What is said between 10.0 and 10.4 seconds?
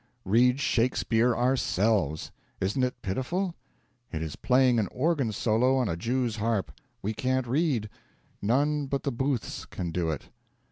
it.